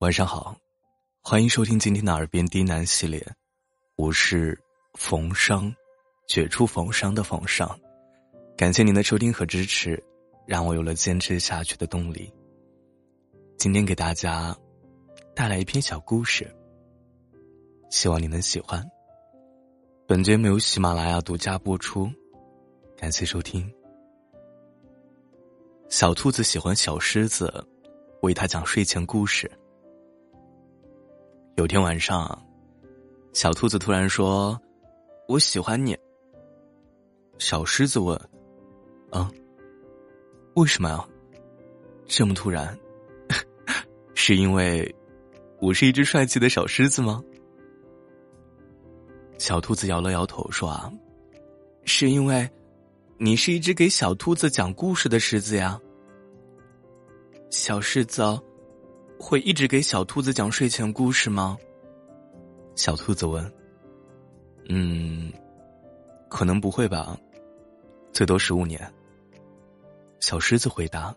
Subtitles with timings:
[0.00, 0.54] 晚上好，
[1.22, 3.26] 欢迎收听今天的耳边低喃系列，
[3.96, 4.56] 我是
[4.92, 5.74] 冯商，
[6.28, 7.66] 绝处逢生的冯商，
[8.58, 10.00] 感谢您的收听和支持，
[10.46, 12.30] 让我有了坚持下去的动力。
[13.56, 14.54] 今天给大家
[15.34, 16.54] 带来一篇小故事，
[17.88, 18.86] 希望你能喜欢。
[20.06, 22.06] 本节目由喜马拉雅独家播出，
[22.98, 23.66] 感谢收听。
[25.88, 27.66] 小兔子喜欢小狮子
[28.20, 29.50] 为他讲睡前故事。
[31.56, 32.38] 有天晚上，
[33.32, 34.60] 小兔子突然说
[35.26, 35.96] ：“我喜欢你。”
[37.38, 38.14] 小狮子问
[39.10, 39.30] ：“啊，
[40.54, 41.02] 为什么呀？
[42.06, 42.78] 这么突然？
[44.14, 44.94] 是因为
[45.58, 47.24] 我是一只帅气的小狮子吗？”
[49.38, 50.92] 小兔子摇了摇头说：“啊，
[51.84, 52.46] 是因为
[53.16, 55.80] 你是一只给小兔子讲故事的狮子呀。
[57.48, 58.22] 小狮子。”
[59.18, 61.56] 会一直给小兔子讲睡前故事吗？
[62.74, 63.52] 小兔子问。
[64.68, 65.32] 嗯，
[66.28, 67.18] 可能不会吧，
[68.12, 68.92] 最多十五年。
[70.20, 71.14] 小狮子回答。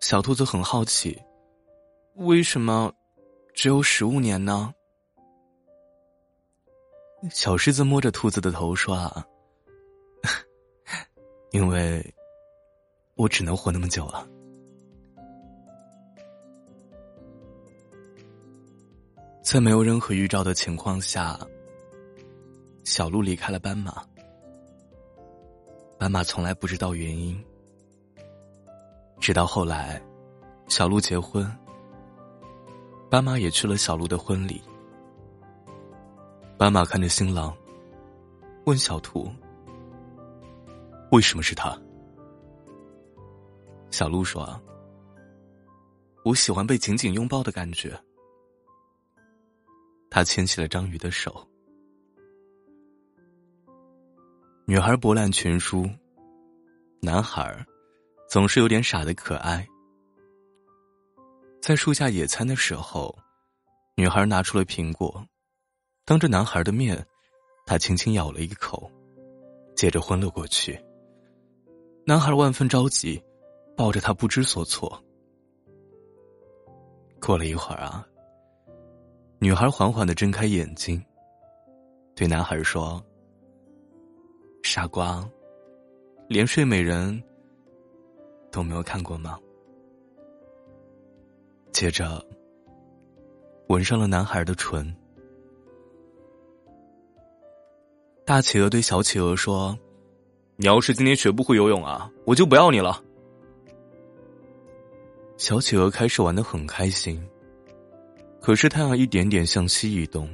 [0.00, 1.20] 小兔子很好奇，
[2.14, 2.92] 为什么
[3.52, 4.72] 只有十五年呢？
[7.30, 9.26] 小狮子摸着兔子的头说：“啊，
[11.52, 12.02] 因为
[13.14, 14.26] 我只能活那么久啊。”
[19.50, 21.36] 在没有任何预兆的情况下，
[22.84, 24.00] 小鹿离开了斑马。
[25.98, 27.36] 斑马从来不知道原因，
[29.18, 30.00] 直到后来，
[30.68, 31.44] 小鹿结婚，
[33.10, 34.62] 斑马也去了小鹿的婚礼。
[36.56, 37.52] 斑马看着新郎，
[38.66, 39.28] 问小兔
[41.10, 41.76] ：“为什么是他？”
[43.90, 44.48] 小鹿说
[46.24, 48.00] ：“我喜欢被紧紧拥抱的感觉。”
[50.10, 51.46] 他牵起了章鱼的手。
[54.66, 55.88] 女孩博览群书，
[57.00, 57.64] 男孩
[58.28, 59.66] 总是有点傻的可爱。
[61.62, 63.16] 在树下野餐的时候，
[63.96, 65.24] 女孩拿出了苹果，
[66.04, 67.06] 当着男孩的面，
[67.64, 68.90] 他轻轻咬了一口，
[69.76, 70.78] 接着昏了过去。
[72.04, 73.22] 男孩万分着急，
[73.76, 75.00] 抱着她不知所措。
[77.20, 78.04] 过了一会儿啊。
[79.42, 81.02] 女孩缓缓的睁开眼睛，
[82.14, 83.02] 对男孩说
[84.62, 85.26] ：“傻瓜，
[86.28, 87.18] 连睡美人
[88.50, 89.38] 都没有看过吗？”
[91.72, 92.22] 接着，
[93.68, 94.94] 吻上了男孩的唇。
[98.26, 99.74] 大企鹅对小企鹅说
[100.56, 103.02] ：“你要是今天学不会游泳啊，我就不要你了。”
[105.38, 107.26] 小企鹅开始玩的很开心。
[108.40, 110.28] 可是太阳一点点向西移动，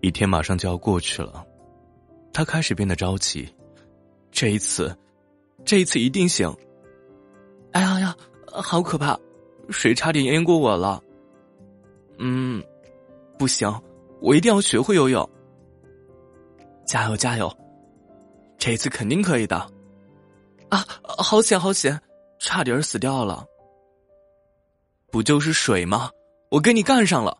[0.00, 1.44] 一天马上就要过去了，
[2.32, 3.48] 他开始变得着急。
[4.30, 4.96] 这一次，
[5.64, 6.54] 这一次一定行！
[7.72, 8.16] 哎呀呀，
[8.46, 9.18] 好可怕！
[9.70, 11.02] 水差点淹过我了。
[12.18, 12.62] 嗯，
[13.38, 13.70] 不行，
[14.20, 15.28] 我一定要学会游泳。
[16.86, 17.50] 加油加油！
[18.58, 19.56] 这一次肯定可以的。
[20.68, 21.98] 啊，好险好险，
[22.38, 23.46] 差点死掉了。
[25.10, 26.10] 不就是水吗？
[26.52, 27.38] 我跟你干上了！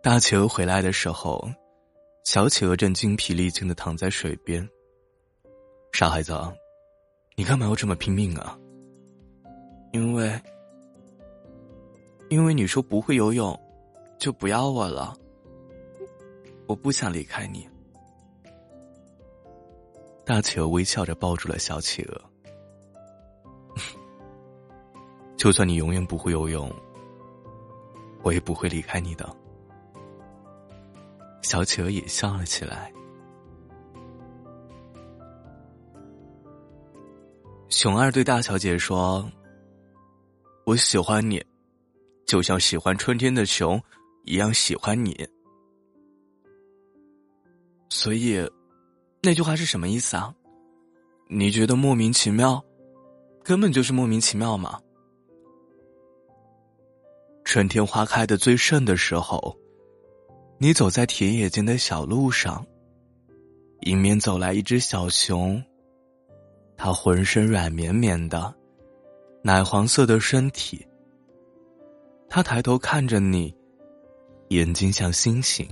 [0.00, 1.50] 大企鹅回来的时候，
[2.22, 4.66] 小企鹅正精疲力尽的躺在水边。
[5.92, 6.32] 傻孩子，
[7.34, 8.56] 你干嘛要这么拼命啊？
[9.92, 10.40] 因为，
[12.28, 13.60] 因为你说不会游泳，
[14.16, 15.16] 就不要我了。
[16.68, 17.68] 我不想离开你。
[20.24, 22.27] 大企鹅微笑着抱住了小企鹅。
[25.38, 26.68] 就算你永远不会游泳，
[28.22, 29.34] 我也不会离开你的。
[31.42, 32.92] 小企鹅也笑了起来。
[37.68, 39.30] 熊二对大小姐说
[40.66, 41.40] ：“我喜欢你，
[42.26, 43.80] 就像喜欢春天的熊
[44.24, 45.24] 一样喜欢你。”
[47.90, 48.38] 所以，
[49.22, 50.34] 那句话是什么意思啊？
[51.28, 52.60] 你觉得莫名其妙？
[53.44, 54.80] 根本就是莫名其妙嘛！
[57.48, 59.56] 春天花开的最盛的时候，
[60.58, 62.62] 你走在田野间的小路上，
[63.80, 65.64] 迎面走来一只小熊。
[66.76, 68.54] 它浑身软绵绵的，
[69.42, 70.86] 奶黄色的身体。
[72.28, 73.56] 它抬头看着你，
[74.48, 75.66] 眼睛像星星。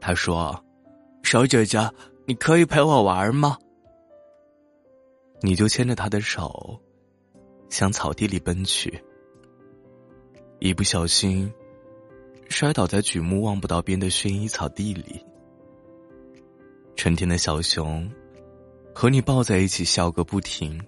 [0.00, 0.64] 他说
[1.24, 1.80] ：“小姐姐，
[2.28, 3.58] 你可以陪我玩吗？”
[5.42, 6.80] 你就牵着他的手，
[7.70, 9.02] 向草地里奔去，
[10.64, 11.52] 一不小心
[12.48, 15.22] 摔倒在举目望不到边的薰衣草地里。
[16.96, 18.10] 春天的小熊
[18.94, 20.80] 和你抱在一起笑个不停，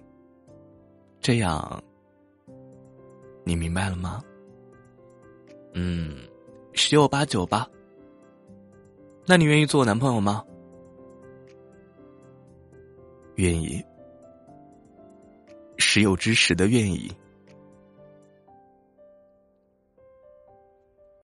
[1.21, 1.83] 这样
[3.43, 4.23] 你明白了吗？
[5.75, 6.27] 嗯，
[6.73, 7.69] 十有八九吧。
[9.27, 10.43] 那你愿意做我男朋友吗？
[13.35, 13.85] 愿意，
[15.77, 17.15] 十有之十的愿意。